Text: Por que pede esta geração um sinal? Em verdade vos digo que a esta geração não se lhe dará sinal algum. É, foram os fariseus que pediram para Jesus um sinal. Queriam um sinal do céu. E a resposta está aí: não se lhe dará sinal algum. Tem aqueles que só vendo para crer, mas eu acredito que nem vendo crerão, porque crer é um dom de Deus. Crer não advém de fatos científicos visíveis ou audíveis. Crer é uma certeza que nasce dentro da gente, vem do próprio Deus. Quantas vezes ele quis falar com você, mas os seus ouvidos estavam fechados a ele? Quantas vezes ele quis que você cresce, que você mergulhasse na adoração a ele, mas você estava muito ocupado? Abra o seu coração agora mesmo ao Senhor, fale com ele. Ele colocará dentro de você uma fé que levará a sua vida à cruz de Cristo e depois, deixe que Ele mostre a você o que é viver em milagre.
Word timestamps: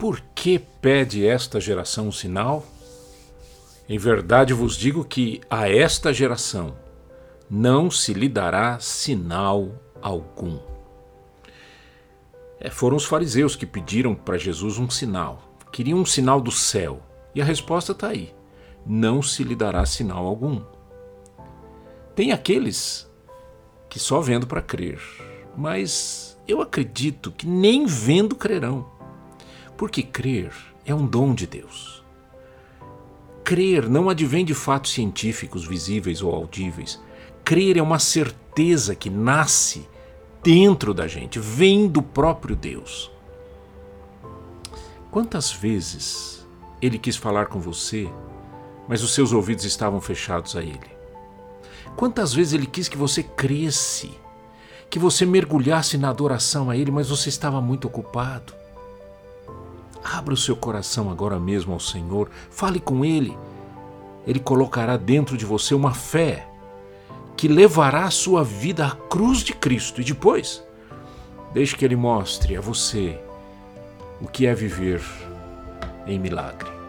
Por 0.00 0.18
que 0.34 0.58
pede 0.58 1.26
esta 1.26 1.60
geração 1.60 2.08
um 2.08 2.12
sinal? 2.12 2.64
Em 3.86 3.98
verdade 3.98 4.54
vos 4.54 4.74
digo 4.74 5.04
que 5.04 5.42
a 5.50 5.68
esta 5.68 6.10
geração 6.10 6.74
não 7.50 7.90
se 7.90 8.14
lhe 8.14 8.26
dará 8.26 8.78
sinal 8.78 9.74
algum. 10.00 10.58
É, 12.58 12.70
foram 12.70 12.96
os 12.96 13.04
fariseus 13.04 13.54
que 13.54 13.66
pediram 13.66 14.14
para 14.14 14.38
Jesus 14.38 14.78
um 14.78 14.88
sinal. 14.88 15.42
Queriam 15.70 15.98
um 15.98 16.06
sinal 16.06 16.40
do 16.40 16.50
céu. 16.50 17.02
E 17.34 17.42
a 17.42 17.44
resposta 17.44 17.92
está 17.92 18.08
aí: 18.08 18.34
não 18.86 19.20
se 19.20 19.44
lhe 19.44 19.54
dará 19.54 19.84
sinal 19.84 20.24
algum. 20.24 20.62
Tem 22.14 22.32
aqueles 22.32 23.06
que 23.86 23.98
só 23.98 24.18
vendo 24.18 24.46
para 24.46 24.62
crer, 24.62 24.98
mas 25.54 26.40
eu 26.48 26.62
acredito 26.62 27.30
que 27.30 27.46
nem 27.46 27.84
vendo 27.84 28.34
crerão, 28.34 28.98
porque 29.80 30.02
crer 30.02 30.52
é 30.84 30.94
um 30.94 31.06
dom 31.06 31.34
de 31.34 31.46
Deus. 31.46 32.04
Crer 33.42 33.88
não 33.88 34.10
advém 34.10 34.44
de 34.44 34.52
fatos 34.52 34.92
científicos 34.92 35.66
visíveis 35.66 36.20
ou 36.20 36.34
audíveis. 36.34 37.00
Crer 37.42 37.78
é 37.78 37.82
uma 37.82 37.98
certeza 37.98 38.94
que 38.94 39.08
nasce 39.08 39.88
dentro 40.42 40.92
da 40.92 41.08
gente, 41.08 41.38
vem 41.38 41.88
do 41.88 42.02
próprio 42.02 42.54
Deus. 42.54 43.10
Quantas 45.10 45.50
vezes 45.50 46.46
ele 46.82 46.98
quis 46.98 47.16
falar 47.16 47.46
com 47.46 47.58
você, 47.58 48.06
mas 48.86 49.02
os 49.02 49.14
seus 49.14 49.32
ouvidos 49.32 49.64
estavam 49.64 49.98
fechados 49.98 50.56
a 50.56 50.62
ele? 50.62 50.90
Quantas 51.96 52.34
vezes 52.34 52.52
ele 52.52 52.66
quis 52.66 52.86
que 52.86 52.98
você 52.98 53.22
cresce, 53.22 54.10
que 54.90 54.98
você 54.98 55.24
mergulhasse 55.24 55.96
na 55.96 56.10
adoração 56.10 56.68
a 56.68 56.76
ele, 56.76 56.90
mas 56.90 57.08
você 57.08 57.30
estava 57.30 57.62
muito 57.62 57.88
ocupado? 57.88 58.59
Abra 60.12 60.34
o 60.34 60.36
seu 60.36 60.56
coração 60.56 61.10
agora 61.10 61.38
mesmo 61.38 61.72
ao 61.72 61.80
Senhor, 61.80 62.30
fale 62.50 62.80
com 62.80 63.04
ele. 63.04 63.36
Ele 64.26 64.40
colocará 64.40 64.96
dentro 64.96 65.36
de 65.36 65.44
você 65.44 65.74
uma 65.74 65.94
fé 65.94 66.46
que 67.36 67.48
levará 67.48 68.04
a 68.04 68.10
sua 68.10 68.44
vida 68.44 68.86
à 68.86 68.90
cruz 68.90 69.38
de 69.38 69.54
Cristo 69.54 70.00
e 70.00 70.04
depois, 70.04 70.62
deixe 71.54 71.74
que 71.74 71.84
Ele 71.84 71.96
mostre 71.96 72.56
a 72.56 72.60
você 72.60 73.18
o 74.20 74.28
que 74.28 74.46
é 74.46 74.54
viver 74.54 75.00
em 76.06 76.18
milagre. 76.18 76.79